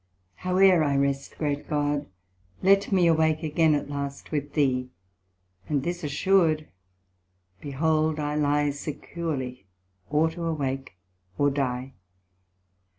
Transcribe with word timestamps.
Howere 0.37 0.83
I 0.83 0.97
rest, 0.97 1.37
great 1.37 1.67
God, 1.69 2.07
let 2.63 2.91
me 2.91 3.05
Awake 3.05 3.43
again 3.43 3.75
at 3.75 3.87
last 3.87 4.31
with 4.31 4.53
thee. 4.53 4.89
And 5.69 5.83
this 5.83 6.03
assur'd, 6.03 6.67
behold 7.59 8.19
I 8.19 8.33
lie 8.33 8.71
Securely, 8.71 9.67
or 10.09 10.31
to 10.31 10.43
awake 10.45 10.97
or 11.37 11.51
die. 11.51 11.93